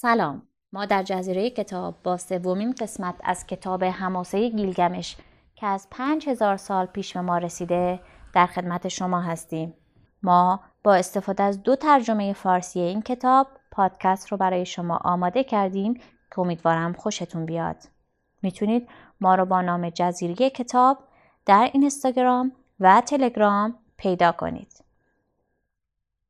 [0.00, 0.42] سلام.
[0.72, 5.16] ما در جزیره کتاب با سومین قسمت از کتاب هماسه گیلگمش
[5.54, 8.00] که از پنج هزار سال پیش به ما رسیده
[8.34, 9.74] در خدمت شما هستیم.
[10.22, 15.94] ما با استفاده از دو ترجمه فارسی این کتاب پادکست رو برای شما آماده کردیم
[16.30, 17.76] که امیدوارم خوشتون بیاد.
[18.42, 18.88] می‌تونید
[19.20, 20.98] ما رو با نام جزیره کتاب
[21.46, 24.87] در اینستاگرام و تلگرام پیدا کنید.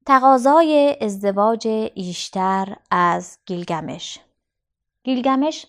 [0.09, 4.21] تقاضای ازدواج ایشتر از گیلگمش
[5.03, 5.67] گیلگمش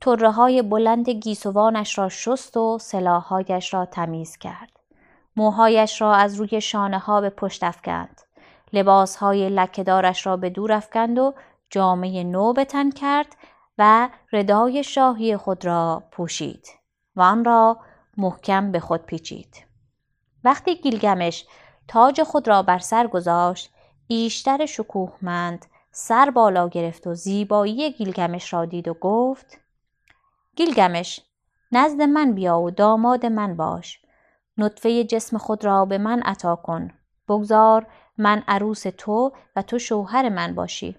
[0.00, 4.70] طره های بلند گیسوانش را شست و سلاحهایش را تمیز کرد.
[5.36, 8.20] موهایش را از روی شانه ها به پشت افکند.
[8.72, 11.34] لباس های لکهدارش را به دور افکند و
[11.70, 13.36] جامعه نو به تن کرد
[13.78, 16.68] و ردای شاهی خود را پوشید
[17.16, 17.78] و آن را
[18.16, 19.56] محکم به خود پیچید.
[20.44, 21.46] وقتی گیلگمش
[21.90, 23.70] تاج خود را بر سر گذاشت.
[24.06, 29.58] ایشتر شکوهمند سر بالا گرفت و زیبایی گیلگمش را دید و گفت
[30.56, 31.20] گیلگمش
[31.72, 34.00] نزد من بیا و داماد من باش.
[34.58, 36.90] نطفه جسم خود را به من عطا کن.
[37.28, 37.86] بگذار
[38.18, 40.96] من عروس تو و تو شوهر من باشی.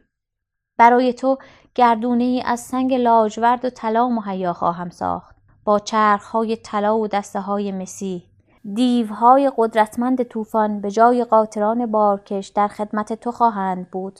[0.77, 1.37] برای تو
[1.75, 5.35] گردونه ای از سنگ لاجورد و طلا مهیا خواهم ساخت.
[5.63, 8.30] با چرخهای طلا و دسته های مسی
[8.73, 14.19] دیوهای قدرتمند طوفان به جای قاطران بارکش در خدمت تو خواهند بود.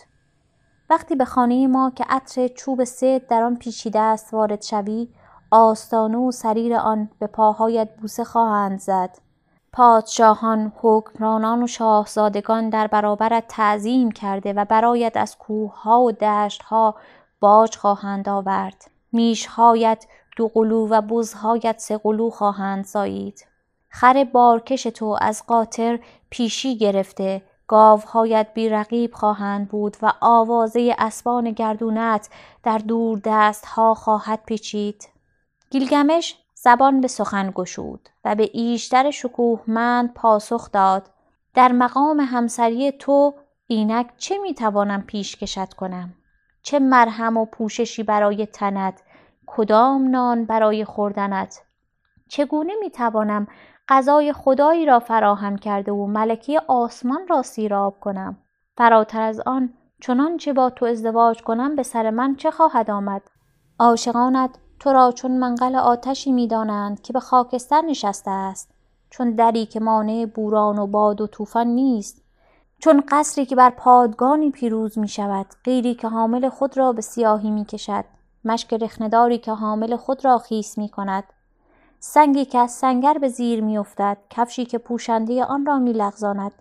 [0.89, 5.07] وقتی به خانه ما که عطر چوب سد در آن پیچیده است وارد شوی
[5.51, 9.17] آستانه و سریر آن به پاهایت بوسه خواهند زد.
[9.73, 16.95] پادشاهان حکمرانان و شاهزادگان در برابرت تعظیم کرده و برایت از کوهها و دشتها
[17.39, 18.91] باج خواهند آورد.
[19.11, 20.05] میشهایت
[20.37, 23.50] دو قلو و بزهایت سه قلو خواهند زایید
[23.91, 27.41] خر بارکش تو از قاطر پیشی گرفته.
[27.67, 32.29] گاوهایت بیرقیب خواهند بود و آوازه اسبان گردونت
[32.63, 35.09] در دور دست ها خواهد پیچید.
[35.69, 41.09] گیلگمش زبان به سخن گشود و به ایشتر شکوهمند پاسخ داد.
[41.53, 43.33] در مقام همسری تو
[43.67, 46.13] اینک چه می‌توانم پیش کشد کنم؟
[46.63, 49.01] چه مرهم و پوششی برای تنت؟
[49.45, 51.61] کدام نان برای خوردنت؟
[52.29, 53.47] چگونه می‌توانم
[53.89, 58.37] غذای خدایی را فراهم کرده و ملکی آسمان را سیراب کنم.
[58.77, 63.21] فراتر از آن چنانچه با تو ازدواج کنم به سر من چه خواهد آمد؟
[63.79, 64.49] عاشقانت
[64.79, 68.71] تو را چون منقل آتشی می‌دانند که به خاکستر نشسته است.
[69.09, 72.23] چون دری که مانع بوران و باد و طوفان نیست.
[72.79, 77.49] چون قصری که بر پادگانی پیروز می شود غیری که حامل خود را به سیاهی
[77.49, 78.05] می کشد
[78.45, 81.23] مشک رخنداری که حامل خود را خیس می کند
[82.03, 86.51] سنگی که از سنگر به زیر میافتد کفشی که پوشنده آن را میلغزاند.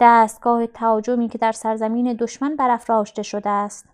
[0.00, 3.86] دستگاه تهاجمی که در سرزمین دشمن برافراشته شده است.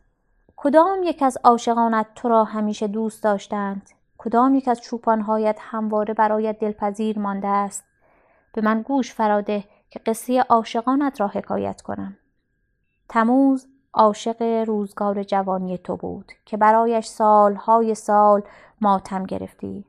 [0.57, 6.59] کدام یک از عاشقانت تو را همیشه دوست داشتند؟ کدام یک از چوپانهایت همواره برایت
[6.59, 7.85] دلپذیر مانده است؟
[8.53, 12.17] به من گوش فراده که قصه عاشقانت را حکایت کنم.
[13.09, 18.43] تموز عاشق روزگار جوانی تو بود که برایش سالهای سال
[18.81, 19.85] ماتم گرفتی.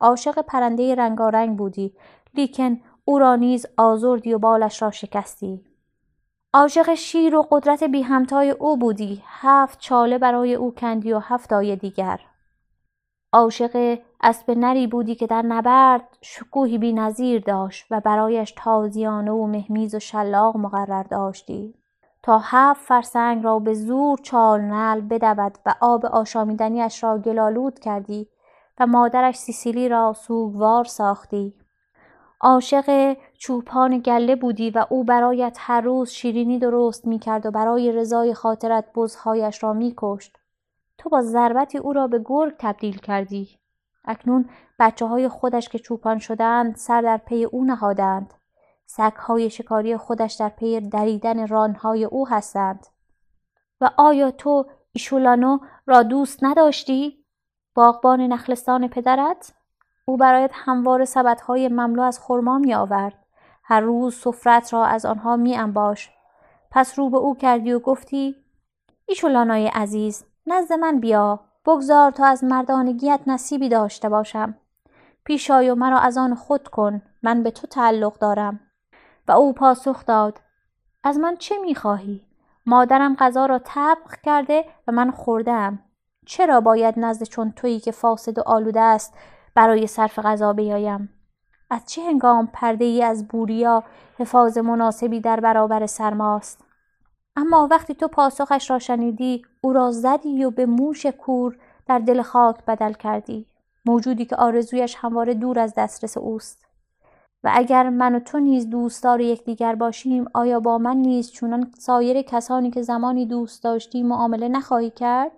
[0.00, 1.94] عاشق پرنده رنگارنگ بودی.
[2.34, 5.64] لیکن او را نیز آزردی و بالش را شکستی.
[6.54, 9.22] عاشق شیر و قدرت بی همتای او بودی.
[9.26, 12.20] هفت چاله برای او کندی و هفت آیه دیگر.
[13.32, 19.46] عاشق اسب نری بودی که در نبرد شکوهی بی نظیر داشت و برایش تازیانه و
[19.46, 21.74] مهمیز و شلاق مقرر داشتی.
[22.22, 28.28] تا هفت فرسنگ را به زور چال نل بدود و آب آشامیدنیش را گلالود کردی.
[28.80, 31.54] و مادرش سیسیلی را سوگوار ساختی
[32.40, 37.92] عاشق چوپان گله بودی و او برایت هر روز شیرینی درست می کرد و برای
[37.92, 40.38] رضای خاطرت بزهایش را می کشت.
[40.98, 43.48] تو با ضربتی او را به گرگ تبدیل کردی.
[44.04, 44.48] اکنون
[44.78, 48.34] بچه های خودش که چوپان شدند سر در پی او نهادند.
[48.86, 52.86] سگهای شکاری خودش در پی دریدن رانهای او هستند.
[53.80, 57.19] و آیا تو ایشولانو را دوست نداشتی؟
[57.80, 59.52] باغبان نخلستان پدرت؟
[60.04, 63.14] او برایت هموار سبدهای مملو از خرما می آورد.
[63.64, 66.10] هر روز سفرت را از آنها می انباش.
[66.70, 68.36] پس رو به او کردی و گفتی
[69.06, 71.40] ایشولانای عزیز نزد من بیا.
[71.66, 74.54] بگذار تا از مردانگیت نصیبی داشته باشم.
[75.24, 77.02] پیش آی و مرا از آن خود کن.
[77.22, 78.60] من به تو تعلق دارم.
[79.28, 80.40] و او پاسخ داد
[81.04, 82.26] از من چه می‌خواهی؟
[82.66, 85.78] مادرم غذا را طبخ کرده و من خوردم
[86.30, 89.14] چرا باید نزد چون تویی که فاسد و آلوده است
[89.54, 91.08] برای صرف غذا بیایم؟
[91.70, 93.84] از چه هنگام پرده ای از بوریا
[94.18, 96.64] حفاظ مناسبی در برابر سرماست؟
[97.36, 101.56] اما وقتی تو پاسخش را شنیدی او را زدی و به موش کور
[101.86, 103.46] در دل خاک بدل کردی.
[103.86, 106.66] موجودی که آرزویش همواره دور از دسترس اوست.
[107.44, 112.22] و اگر من و تو نیز دوستدار یکدیگر باشیم آیا با من نیز چونان سایر
[112.22, 115.32] کسانی که زمانی دوست داشتی معامله نخواهی کرد؟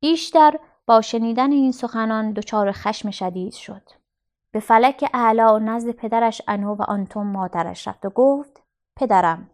[0.00, 3.82] ایشتر با شنیدن این سخنان دچار خشم شدید شد.
[4.52, 8.62] به فلک اعلا نزد پدرش انو و آنتوم مادرش رفت و گفت
[8.96, 9.50] پدرم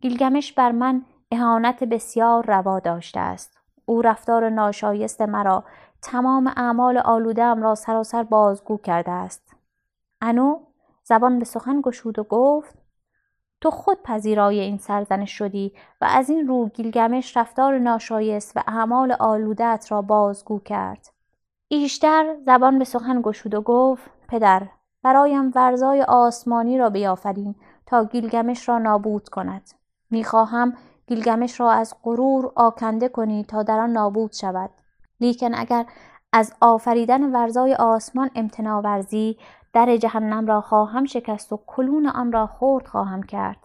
[0.00, 3.58] گیلگمش بر من اهانت بسیار روا داشته است.
[3.84, 5.64] او رفتار ناشایست مرا
[6.02, 9.56] تمام اعمال آلودهام را سراسر بازگو کرده است.
[10.20, 10.58] انو
[11.04, 12.79] زبان به سخن گشود و گفت
[13.60, 19.12] تو خود پذیرای این سرزنش شدی و از این رو گیلگمش رفتار ناشایست و اعمال
[19.12, 21.06] آلودت را بازگو کرد.
[21.68, 24.62] ایشتر زبان به سخن گشود و گفت پدر
[25.02, 27.54] برایم ورزای آسمانی را بیافرین
[27.86, 29.70] تا گیلگمش را نابود کند.
[30.10, 30.76] می‌خواهم
[31.06, 34.70] گیلگمش را از غرور آکنده کنی تا در آن نابود شود.
[35.20, 35.86] لیکن اگر
[36.32, 39.36] از آفریدن ورزای آسمان امتنا ورزی
[39.72, 43.58] در جهنم را خواهم شکست و کلون آن را خورد خواهم کرد.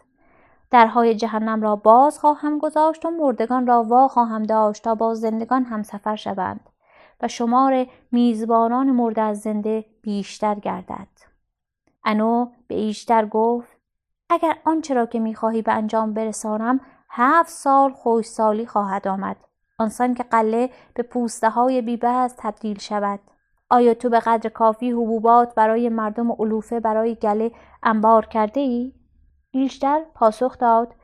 [0.71, 5.63] درهای جهنم را باز خواهم گذاشت و مردگان را وا خواهم داشت تا با زندگان
[5.63, 6.69] هم سفر شوند
[7.21, 11.07] و شمار میزبانان مرده از زنده بیشتر گردد.
[12.05, 13.77] انو به ایشتر گفت
[14.29, 16.79] اگر آنچه را که می‌خواهی به انجام برسانم
[17.09, 19.37] هفت سال خوشسالی خواهد آمد.
[19.77, 23.19] آنسان که قله به پوسته های بیبز تبدیل شود.
[23.69, 27.51] آیا تو به قدر کافی حبوبات برای مردم علوفه برای گله
[27.83, 28.93] انبار کرده ای؟
[29.51, 30.95] بیشتر پاسخ داد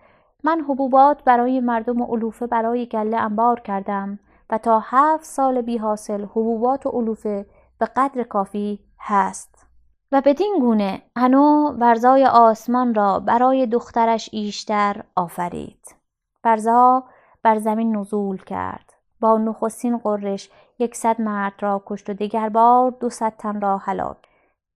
[0.43, 4.19] من حبوبات برای مردم علوفه برای گله انبار کردم
[4.49, 7.45] و تا هفت سال بی حاصل حبوبات و علوفه
[7.79, 9.67] به قدر کافی هست.
[10.11, 15.95] و بدین گونه انو ورزای آسمان را برای دخترش ایشتر آفرید.
[16.43, 17.03] ورزا
[17.43, 18.90] بر زمین نزول کرد.
[19.21, 24.17] با نخستین قرش یکصد مرد را کشت و دیگر بار دوصد تن را هلاک.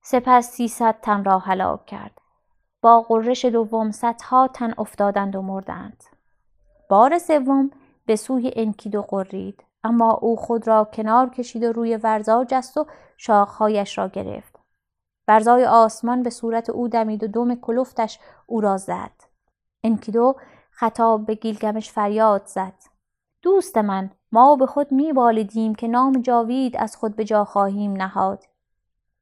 [0.03, 2.21] سپس سیصد تن را هلاک کرد.
[2.81, 6.03] با قرش دوم صدها تن افتادند و مردند.
[6.89, 7.71] بار سوم
[8.06, 9.63] به سوی انکیدو قرید.
[9.83, 12.86] اما او خود را کنار کشید و روی ورزا جست و
[13.18, 14.59] شاخهایش را گرفت.
[15.27, 19.12] ورزای آسمان به صورت او دمید و دم کلفتش او را زد.
[19.83, 20.36] انکیدو
[20.71, 22.94] خطاب به گیلگمش فریاد زد.
[23.45, 28.44] دوست من ما به خود میبالیدیم که نام جاوید از خود به جا خواهیم نهاد.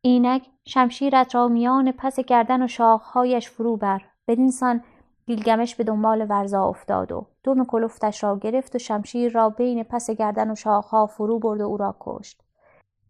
[0.02, 4.84] اینک شمشیرت را میان پس گردن و شاخهایش فرو بر بدینسان
[5.26, 10.12] گیلگمش به دنبال ورزا افتاد و دم کلفتش را گرفت و شمشیر را بین پس
[10.12, 12.42] گردن و شاخها فرو برد و او را کشت.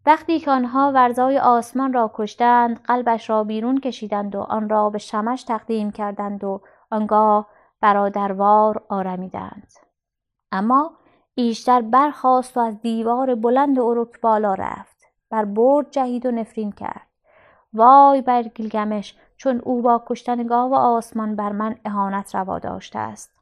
[0.06, 4.98] وقتی که آنها ورزای آسمان را کشتند قلبش را بیرون کشیدند و آن را به
[4.98, 6.60] شمش تقدیم کردند و
[6.90, 7.48] آنگاه
[7.80, 9.72] برادروار آرمیدند.
[10.52, 10.92] اما
[11.34, 14.96] ایشتر برخاست و از دیوار بلند اروک بالا رفت.
[15.30, 17.06] بر برد جهید و نفرین کرد.
[17.72, 23.34] وای بر گیلگمش چون او با کشتن گاو آسمان بر من اهانت روا داشته است.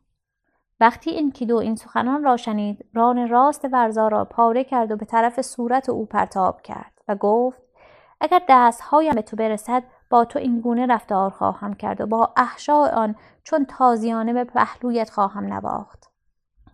[0.81, 5.07] وقتی این کیدو این سخنان را شنید ران راست ورزا را پاره کرد و به
[5.07, 7.63] طرف صورت او پرتاب کرد و گفت
[8.21, 12.89] اگر دستهایم به تو برسد با تو این گونه رفتار خواهم کرد و با احشاء
[12.91, 16.11] آن چون تازیانه به پهلویت خواهم نواخت.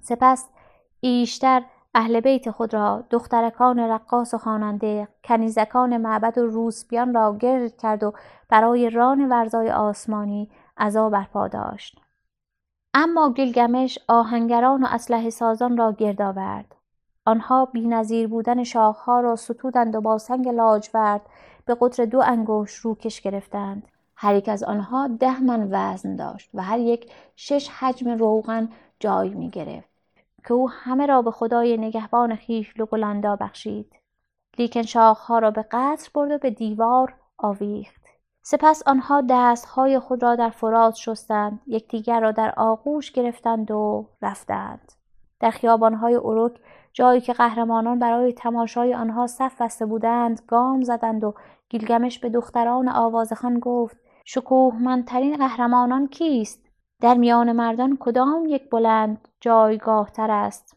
[0.00, 0.48] سپس
[1.00, 1.62] ایشتر
[1.94, 8.02] اهل بیت خود را دخترکان رقاص و خواننده کنیزکان معبد و روسبیان را گرد کرد
[8.02, 8.12] و
[8.48, 12.00] برای ران ورزای آسمانی عذا برپا داشت.
[12.94, 16.74] اما گلگمش آهنگران و اسلحه سازان را گرد آورد.
[17.26, 21.20] آنها بینظیر بودن شاخها را ستودند و با سنگ لاجورد
[21.64, 23.86] به قطر دو انگشت روکش گرفتند.
[24.16, 28.68] هر یک از آنها ده من وزن داشت و هر یک شش حجم روغن
[29.00, 29.87] جای می گرفت
[30.48, 33.92] که او همه را به خدای نگهبان خیش لگلاندا بخشید.
[34.58, 38.02] لیکن شاخها را به قصر برد و به دیوار آویخت.
[38.42, 44.92] سپس آنها دستهای خود را در فرات شستند یکدیگر را در آغوش گرفتند و رفتند.
[45.40, 46.60] در خیابانهای اروک
[46.92, 51.34] جایی که قهرمانان برای تماشای آنها صف بسته بودند گام زدند و
[51.68, 56.67] گیلگمش به دختران آوازخان گفت شکوهمندترین قهرمانان کیست؟
[57.00, 60.76] در میان مردان کدام یک بلند جایگاه تر است؟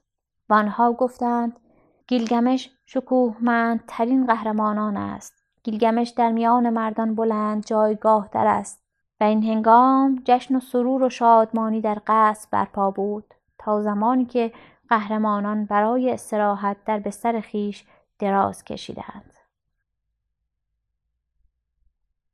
[0.49, 1.59] و آنها گفتند
[2.07, 5.33] گیلگمش شکوهمندترین قهرمانان است.
[5.63, 8.83] گیلگمش در میان مردان بلند جایگاه تر است.
[9.19, 13.33] و این هنگام جشن و سرور و شادمانی در قصر برپا بود.
[13.57, 14.53] تا زمانی که
[14.89, 17.85] قهرمانان برای استراحت در بستر خیش
[18.19, 19.37] دراز کشیدند.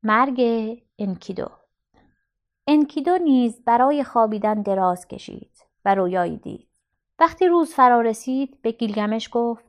[0.03, 0.41] مرگ
[0.99, 1.47] انکیدو
[2.69, 6.67] انکیدو نیز برای خوابیدن دراز کشید و رویایی دید.
[7.19, 9.65] وقتی روز فرا رسید به گیلگمش گفت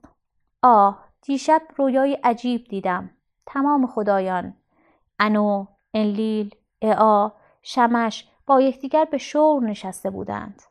[0.62, 3.10] آه دیشب رویای عجیب دیدم.
[3.46, 4.54] تمام خدایان
[5.18, 10.62] انو انلیل اعا شمش با یکدیگر به شور نشسته بودند.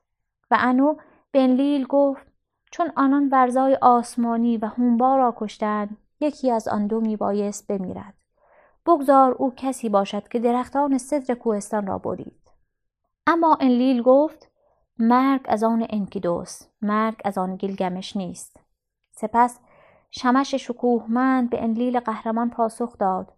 [0.51, 0.96] و انو
[1.31, 2.27] به انلیل گفت
[2.72, 8.16] چون آنان ورزای آسمانی و هونبا را کشتند یکی از آن دو میبایست بمیرد.
[8.88, 12.51] بگذار او کسی باشد که درختان صدر کوهستان را برید.
[13.27, 14.51] اما انلیل گفت
[15.00, 18.60] مرگ از آن انکیدوس مرگ از آن گیلگمش نیست.
[19.12, 19.60] سپس
[20.12, 23.34] شمش شکوهمند به انلیل قهرمان پاسخ داد.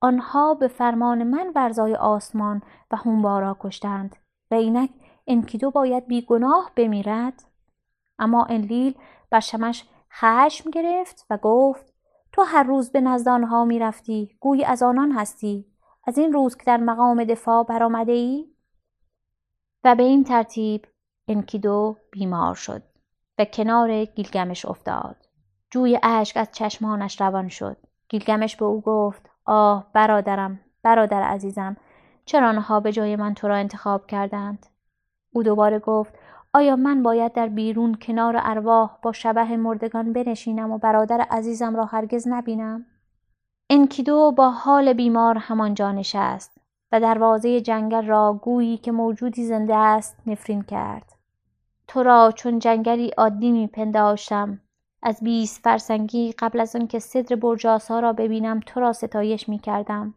[0.00, 4.16] آنها به فرمان من ورزای آسمان و هونبا را کشتند
[4.50, 4.90] و اینک
[5.26, 7.42] انکیدو باید بیگناه بمیرد.
[8.18, 8.94] اما انلیل
[9.30, 11.93] بر شمش خشم گرفت و گفت
[12.34, 15.66] تو هر روز به نزد آنها می‌رفتی گویی از آنان هستی.
[16.06, 18.46] از این روز که در مقام دفاع برآمده ای؟
[19.84, 20.86] و به این ترتیب
[21.28, 22.82] انکیدو بیمار شد
[23.38, 25.16] و کنار گیلگمش افتاد.
[25.70, 27.76] جوی اشک از چشمانش روان شد.
[28.08, 31.76] گیلگمش به او گفت آه برادرم برادر عزیزم
[32.24, 34.66] چرا آنها به جای من تو را انتخاب کردند؟
[35.32, 36.14] او دوباره گفت
[36.54, 41.84] آیا من باید در بیرون کنار ارواح با شبه مردگان بنشینم و برادر عزیزم را
[41.84, 42.86] هرگز نبینم؟
[43.70, 46.58] انکیدو با حال بیمار همانجا نشست
[46.92, 51.12] و دروازه جنگل را گویی که موجودی زنده است نفرین کرد.
[51.88, 54.60] تو را چون جنگلی عادی میپنداشتم
[55.02, 60.14] از بیست فرسنگی قبل از آنکه صدر برجاسا را ببینم تو را ستایش می‌کردم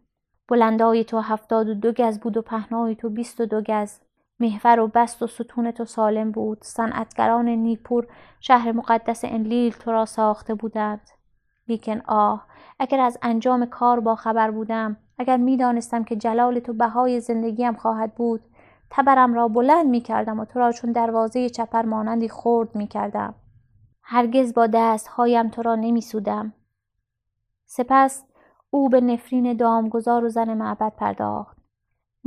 [0.47, 3.99] بلندای تو هفتاد و دو گز بود و پهنای تو بیست و دو گز.
[4.39, 8.07] محور و بست و ستون تو سالم بود صنعتگران نیپور
[8.39, 11.09] شهر مقدس انلیل تو را ساخته بودند
[11.67, 12.45] لیکن آه
[12.79, 18.15] اگر از انجام کار با خبر بودم اگر می‌دانستم که جلال تو بهای زندگیم خواهد
[18.15, 18.41] بود
[18.89, 23.35] تبرم را بلند می کردم و تو را چون دروازه چپر مانندی خورد می کردم.
[24.03, 26.53] هرگز با دستهایم تو را نمی سودم.
[27.65, 28.23] سپس
[28.69, 31.56] او به نفرین دامگذار و زن معبد پرداخت.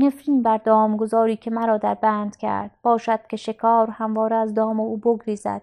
[0.03, 2.71] نفرین بر دامگذاری که مرا در بند کرد.
[2.83, 5.63] باشد که شکار همواره از دام او بگریزد.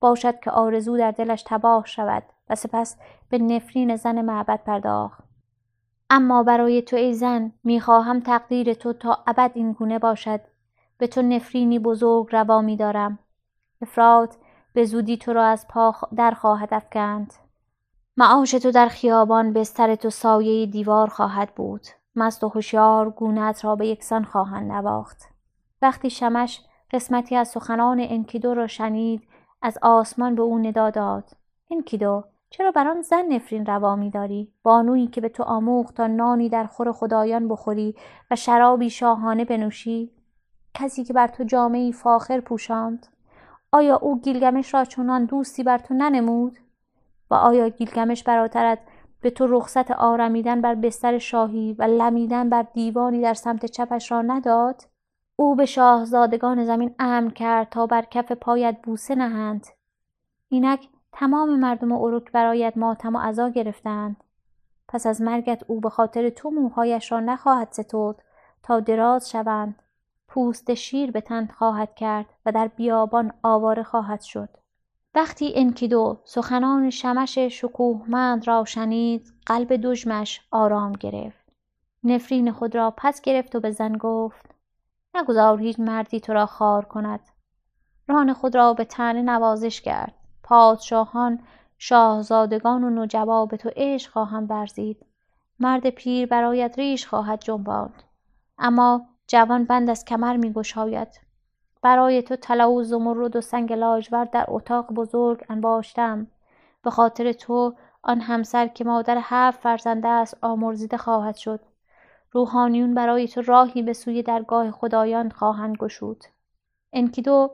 [0.00, 2.96] باشد که آرزو در دلش تباه شود و سپس
[3.28, 5.24] به نفرین زن معبد پرداخت.
[6.10, 10.40] اما برای تو ای زن می‌خواهم تقدیر تو تا ابد این گونه باشد.
[10.98, 13.18] به تو نفرینی بزرگ روا میدارم.
[13.82, 14.34] افراد
[14.72, 17.34] به زودی تو را از پا در خواهد افکند.
[18.16, 21.86] معاش تو در خیابان بستر تو سایه دیوار خواهد بود.
[22.16, 25.28] مست و هوشیار گونت را به یکسان خواهند نواخت.
[25.82, 29.22] وقتی شمش قسمتی از سخنان انکیدو را شنید
[29.62, 31.30] از آسمان به او ندا داد.
[31.70, 36.48] انکیدو چرا بر آن زن نفرین روا داری؟ بانویی که به تو آموخت تا نانی
[36.48, 37.96] در خور خدایان بخوری
[38.30, 40.10] و شرابی شاهانه بنوشی.
[40.74, 43.06] کسی که بر تو جامعی فاخر پوشاند.
[43.72, 46.58] آیا او گیلگمش را چنان دوستی بر تو ننمود؟
[47.30, 48.78] و آیا گیلگمش براترت
[49.22, 54.22] به تو رخصت آرمیدن بر بستر شاهی و لمیدن بر دیوانی در سمت چپش را
[54.22, 54.82] نداد؟
[55.36, 59.66] او به شاهزادگان زمین امر کرد تا بر کف پایت بوسه نهند.
[60.48, 64.24] اینک تمام مردم اروک برایت ماتم و عزا گرفتند.
[64.88, 68.22] پس از مرگت او به خاطر تو موهایش را نخواهد ستود
[68.62, 69.82] تا دراز شوند.
[70.28, 74.48] پوست شیر به تن خواهد کرد و در بیابان آواره خواهد شد.
[75.14, 81.48] وقتی انکیدو سخنان شمش شکوهمند را شنید قلب دژمش آرام گرفت.
[82.04, 84.54] نفرین خود را پس گرفت و به زن گفت
[85.14, 87.20] نگذار هیچ مردی تو را خار کند.
[88.08, 90.14] ران خود را به تنه نوازش کرد.
[90.42, 91.40] پادشاهان
[91.78, 95.06] شاهزادگان و نوجوا به تو عشق خواهم ورزید.
[95.60, 98.02] مرد پیر برایت ریش خواهد جنباند.
[98.58, 101.08] اما جوان بند از کمر میگشاید.
[101.82, 106.26] برای تو طلا و زمرد و سنگ لاجورد در اتاق بزرگ انباشتم.
[106.82, 111.60] به خاطر تو آن همسر که مادر هفت فرزنده است آمرزیده خواهد شد.
[112.32, 116.24] روحانیون برای تو راهی به سوی درگاه خدایان خواهند گشود.
[116.92, 117.50] انکیدو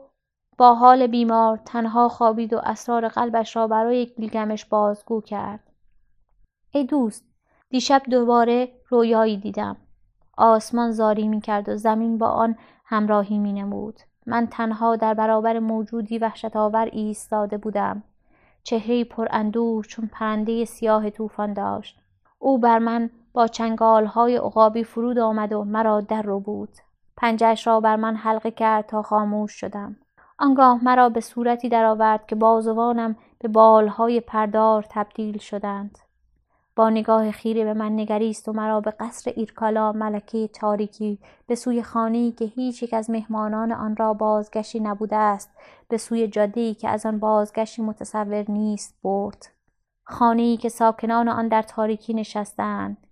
[0.57, 5.59] با حال بیمار تنها خوابید و اسرار قلبش را برای گیلگمش بازگو کرد.
[6.71, 7.25] ای دوست
[7.69, 9.77] دیشب دوباره رویایی دیدم.
[10.37, 15.59] آسمان زاری می کرد و زمین با آن همراهی می نمود من تنها در برابر
[15.59, 18.03] موجودی وحشت آور ایستاده بودم.
[18.63, 21.99] چهره پر اندوه چون پرنده سیاه طوفان داشت.
[22.39, 26.69] او بر من با چنگال های عقابی فرود آمد و مرا در رو بود.
[27.17, 29.95] پنجش را بر من حلقه کرد تا خاموش شدم.
[30.39, 35.97] آنگاه مرا به صورتی درآورد که بازوانم به بالهای پردار تبدیل شدند.
[36.79, 41.83] با نگاه خیره به من نگریست و مرا به قصر ایرکالا ملکه تاریکی به سوی
[41.83, 45.49] خانه‌ای که هیچ یک از مهمانان آن را بازگشتی نبوده است
[45.87, 49.47] به سوی جاده‌ای که از آن بازگشتی متصور نیست برد.
[50.03, 53.07] خانه‌ای که ساکنان آن در تاریکی نشستند.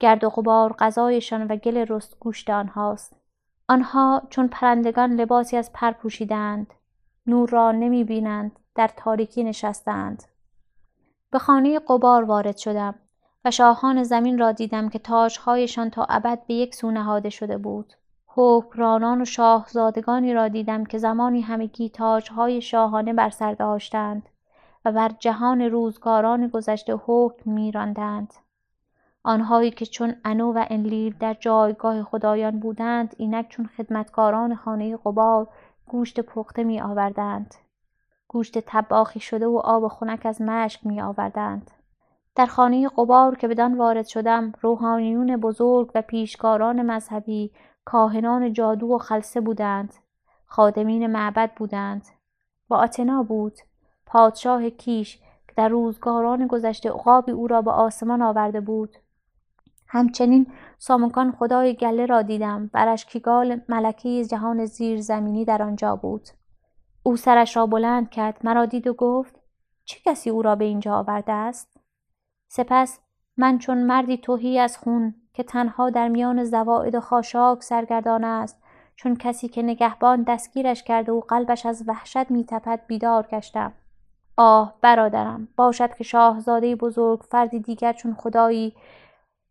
[0.00, 3.16] گرد و غبار غذایشان و گل رست گوشت آنهاست.
[3.68, 6.74] آنها چون پرندگان لباسی از پر پوشیدند.
[7.26, 10.22] نور را نمی بینند در تاریکی نشستند.
[11.32, 12.94] به خانه قبار وارد شدم
[13.44, 17.92] و شاهان زمین را دیدم که تاجهایشان تا ابد به یک سو نهاده شده بود.
[18.26, 24.28] حکمرانان و شاهزادگانی را دیدم که زمانی همگی تاجهای شاهانه بر سر داشتند
[24.84, 28.34] و بر جهان روزگاران گذشته حکم میراندند.
[29.24, 35.48] آنهایی که چون انو و انلیل در جایگاه خدایان بودند اینک چون خدمتکاران خانه قبار
[35.86, 37.54] گوشت پخته می آوردند
[38.32, 41.70] گوشت تباخی شده و آب خنک از مشک می آوردند.
[42.34, 47.50] در خانه قبار که بدان وارد شدم روحانیون بزرگ و پیشکاران مذهبی
[47.84, 49.94] کاهنان جادو و خلصه بودند.
[50.46, 52.06] خادمین معبد بودند.
[52.70, 53.58] و آتنا بود.
[54.06, 58.96] پادشاه کیش که در روزگاران گذشته عقابی او را به آسمان آورده بود.
[59.86, 60.46] همچنین
[60.78, 62.70] سامکان خدای گله را دیدم.
[62.72, 66.28] برشکیگال ملکه جهان زیرزمینی در آنجا بود.
[67.02, 69.34] او سرش را بلند کرد مرا دید و گفت
[69.84, 71.76] چه کسی او را به اینجا آورده است؟
[72.48, 73.00] سپس
[73.36, 78.62] من چون مردی توهی از خون که تنها در میان زواعد و خاشاک سرگردان است
[78.96, 83.72] چون کسی که نگهبان دستگیرش کرده و قلبش از وحشت میتپد بیدار گشتم.
[84.36, 88.74] آه برادرم باشد که شاهزاده بزرگ فردی دیگر چون خدایی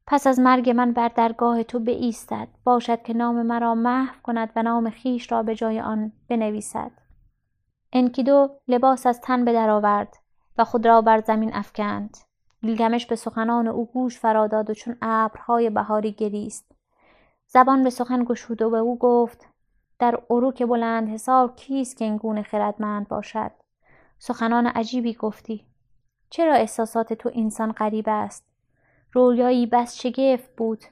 [0.07, 2.47] پس از مرگ من بر درگاه تو بایستد.
[2.63, 6.91] باشد که نام مرا محو کند و نام خیش را به جای آن بنویسد.
[7.93, 10.17] انکیدو لباس از تن به آورد
[10.57, 12.17] و خود را بر زمین افکند.
[12.61, 16.71] گیلگمش به سخنان او گوش فراداد و چون ابرهای بهاری گریست.
[17.47, 19.47] زبان به سخن گشود و به او گفت
[19.99, 23.51] در عروک بلند حساب کیست که این خردمند باشد؟
[24.19, 25.65] سخنان عجیبی گفتی.
[26.29, 28.45] چرا احساسات تو انسان غریب است؟
[29.13, 30.83] رویایی بس شگفت بود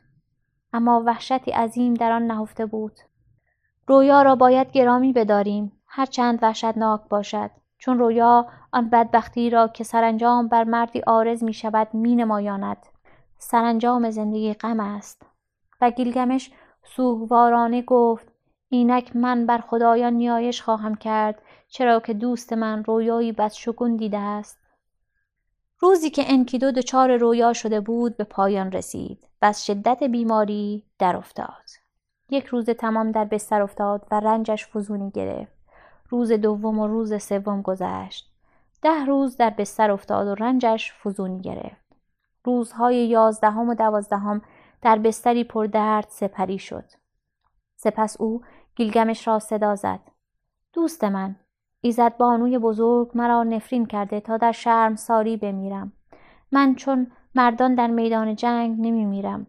[0.73, 2.99] اما وحشتی عظیم در آن نهفته بود.
[3.87, 5.78] رویا را باید گرامی بداریم.
[5.89, 7.51] هرچند وحشتناک باشد.
[7.77, 12.77] چون رویا آن بدبختی را که سرانجام بر مردی آرز می شود می نمایاند
[13.37, 15.25] سرانجام زندگی غم است.
[15.81, 16.51] و گیلگمش
[16.83, 18.27] سوگوارانه گفت
[18.69, 24.59] اینک من بر خدایان نیایش خواهم کرد چرا که دوست من رویایی بدشگون دیده است.
[25.79, 31.15] روزی که انکیدو دچار رویا شده بود به پایان رسید و از شدت بیماری در
[31.15, 31.69] افتاد.
[32.29, 35.58] یک روز تمام در بستر افتاد و رنجش فزونی گرفت.
[36.09, 38.31] روز دوم و روز سوم گذشت.
[38.81, 41.95] ده روز در بستر افتاد و رنجش فزونی گرفت.
[42.43, 44.41] روزهای یازدهم و دوازدهم
[44.81, 46.85] در بستری پردرد سپری شد.
[47.75, 48.41] سپس او
[48.75, 49.99] گیلگمش را صدا زد.
[50.73, 51.35] دوست من
[51.81, 55.93] ایزد بانوی بزرگ مرا نفرین کرده تا در شرم ساری بمیرم.
[56.51, 59.47] من چون مردان در میدان جنگ نمی میرم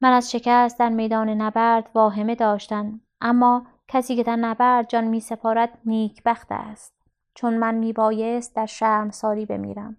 [0.00, 5.20] من از شکست در میدان نبرد واهمه داشتم اما کسی که در نبرد جان می
[5.20, 6.94] سپارد نیکبخت است.
[7.34, 9.96] چون من می بایست در شرم ساری بمیرم.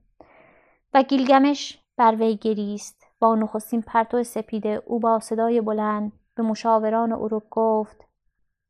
[0.93, 3.09] و گیلگمش بر وی گریست.
[3.19, 8.05] با نخستین پرتو سپیده او با صدای بلند به مشاوران اروک گفت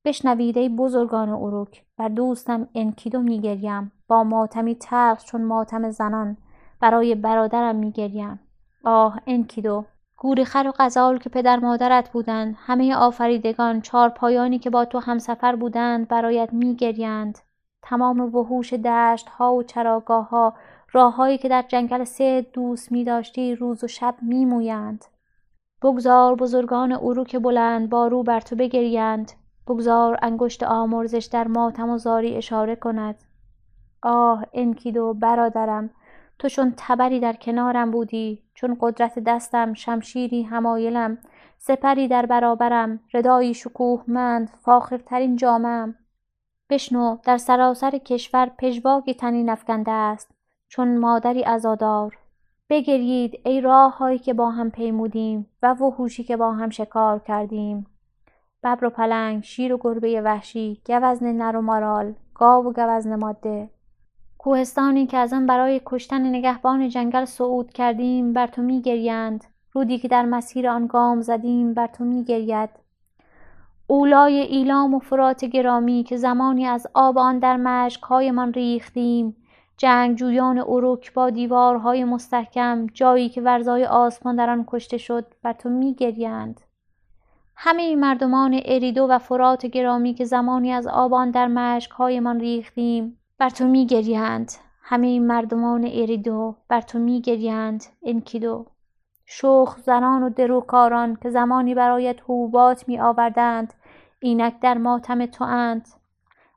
[0.06, 6.38] بشنوید بزرگان اروک بر دوستم انکیدو میگریم با ماتمی تلخ چون ماتم زنان
[6.80, 8.40] برای برادرم میگریم
[8.84, 9.86] آه انکیدو
[10.20, 15.56] گورخر و غزال که پدر مادرت بودند همه آفریدگان چهار پایانی که با تو همسفر
[15.56, 17.40] بودند برایت میگریند.
[17.82, 20.54] تمام وحوش دشت ها و چراگاه ها
[20.92, 25.06] راههایی که در جنگل سه دوست می داشتی روز و شب می مویند.
[25.82, 29.32] بگذار بزرگان اروک بلند بارو بر تو بگریند.
[29.68, 33.16] بگذار انگشت آمرزش در ماتم و زاری اشاره کند.
[34.02, 35.90] آه انکیدو برادرم
[36.40, 41.18] تو چون تبری در کنارم بودی چون قدرت دستم شمشیری همایلم
[41.58, 45.96] سپری در برابرم ردایی شکوهمند فاخرترین جامم.
[46.70, 50.32] بشنو در سراسر کشور پژواکی تنین افکنده است
[50.68, 52.18] چون مادری ازادار
[52.70, 57.88] بگرید ای راه هایی که با هم پیمودیم و وحوشی که با هم شکار کردیم.
[58.64, 63.70] ببر و پلنگ شیر و گربه وحشی گوزن نر و مارال گاو و گوزن ماده.
[64.40, 69.44] کوهستانی که از آن برای کشتن نگهبان جنگل صعود کردیم بر تو میگریند.
[69.74, 72.70] رودی که در مسیر آن گام زدیم بر تو میگرید.
[73.88, 79.36] اولای ایلام و فرات گرامی که زمانی از آب آن در مشکهایمان ریختیم.
[79.78, 85.70] جنگجویان اروک با دیوارهای مستحکم جایی که ورزای آسمان در آن کشته شد بر تو
[85.70, 86.62] میگریند.
[87.56, 93.19] همه مردمان اریدو و فرات گرامی که زمانی از آبان در مشکهایمان ریختیم.
[93.40, 94.52] بر تو میگریند.
[94.82, 98.66] همه مردمان اریدو بر تو میگریند انکیدو.
[99.26, 103.74] شوخ زنان و دروکاران که زمانی برایت حوبات می آوردند
[104.20, 105.88] اینک در ماتم تو اند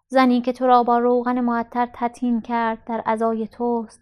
[0.09, 4.01] زنی که تو را با روغن معطر تطین کرد در ازای توست.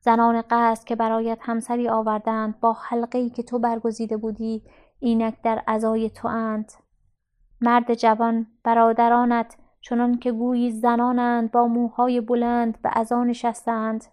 [0.00, 4.62] زنان قصد که برایت همسری آوردند با حلقه که تو برگزیده بودی
[4.98, 6.72] اینک در ازای تو اند
[7.60, 9.56] مرد جوان برادرانت
[9.88, 14.04] چنان که گویی زنانند با موهای بلند به ازا نشستند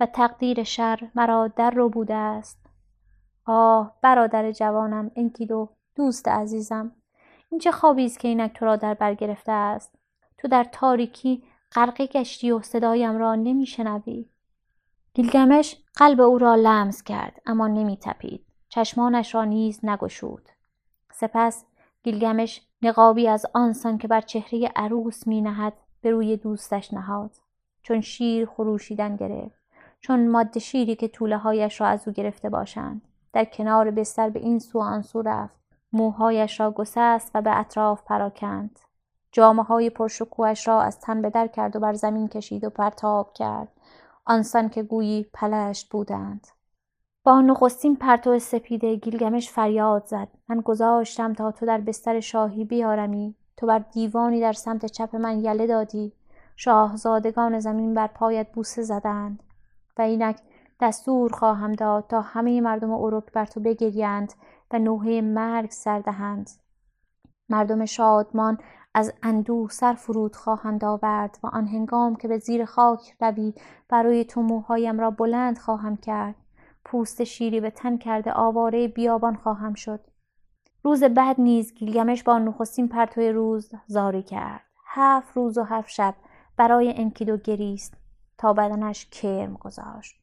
[0.00, 2.66] و تقدیر شر مرا در رو بوده است.
[3.46, 6.92] آه برادر جوانم انکیدو دوست عزیزم
[7.50, 9.98] این چه خوابی است که اینک تو را در بر گرفته است؟
[10.38, 11.42] تو در تاریکی
[11.72, 14.28] غرقه گشتی و صدایم را نمیشنوی.
[15.14, 18.46] گیلگمش قلب او را لمس کرد اما نمی تپید.
[18.68, 20.48] چشمانش را نیز نگشود.
[21.12, 21.64] سپس
[22.02, 27.30] گیلگمش نقابی از آنسان که بر چهره عروس می نهد به روی دوستش نهاد.
[27.82, 29.60] چون شیر خروشیدن گرفت
[30.00, 33.02] چون ماده شیری که طوله هایش را از او گرفته باشند.
[33.32, 35.60] در کنار بستر به این سو آن سو رفت.
[35.92, 38.78] موهایش را گسست و به اطراف پراکند.
[39.32, 43.32] جامعه های پرشکوهش را از تن به در کرد و بر زمین کشید و پرتاب
[43.32, 43.68] کرد.
[44.24, 46.46] آنسان که گویی پلشت بودند.
[47.30, 50.28] با نخستین پرتو سپیده گیلگمش فریاد زد.
[50.48, 53.34] من گذاشتم تا تو در بستر شاهی بیارمی.
[53.56, 56.12] تو بر دیوانی در سمت چپ من یله دادی.
[56.56, 59.42] شاهزادگان زمین بر پایت بوسه زدند.
[59.98, 60.40] و اینک
[60.80, 64.32] دستور خواهم داد تا همه مردم اروک بر تو بگریند
[64.72, 66.50] و نوحه مرگ سردهند
[67.48, 68.58] مردم شادمان
[68.94, 73.54] از اندوه سر فرود خواهند آورد و آن هنگام که به زیر خاک روی
[73.88, 76.34] برای تو موهایم را بلند خواهم کرد.
[76.90, 80.00] پوست شیری به تن کرده آواره بیابان خواهم شد.
[80.82, 84.62] روز بعد نیز گیلگمش با نخستین پرتوی روز زاری کرد.
[84.86, 86.14] هفت روز و هفت شب
[86.56, 87.94] برای انکیدو گریست
[88.38, 90.16] تا بدنش کرم گذاشت.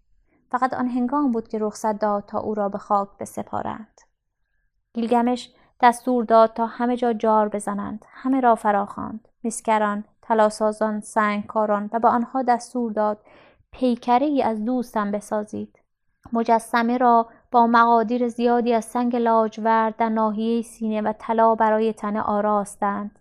[0.51, 4.01] فقط آن هنگام بود که رخصت داد تا او را به خاک بسپارند.
[4.93, 9.27] گیلگمش دستور داد تا همه جا جار بزنند همه را فراخواند.
[9.43, 13.19] مسکران تلاسازان سنگکاران و به آنها دستور داد
[13.71, 15.79] پیکره ای از دوستم بسازید.
[16.33, 22.21] مجسمه را با مقادیر زیادی از سنگ لاجورد در ناحیه سینه و طلا برای تنه
[22.21, 23.19] آراستند.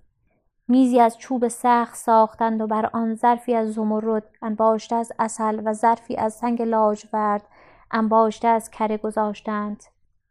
[0.69, 5.73] میزی از چوب سخت ساختند و بر آن ظرفی از زمرد انباشته از اصل و
[5.73, 7.42] ظرفی از سنگ لاجورد
[7.90, 9.83] انباشته از کره گذاشتند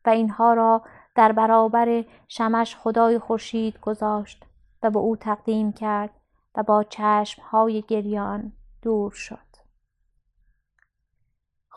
[0.06, 0.82] و اینها را
[1.16, 4.46] در برابر شمش خدای خورشید گذاشت
[4.84, 6.10] و به او تقدیم کرد
[6.56, 9.45] و با چشمهای گریان دور شد.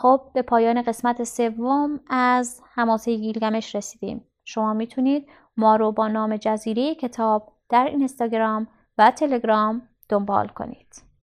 [0.00, 4.24] خب به پایان قسمت سوم از حماسه گیلگمش رسیدیم.
[4.44, 8.66] شما می‌تونید ما رو با نام جزیره کتاب در اینستاگرام
[8.98, 11.07] و تلگرام دنبال کنید.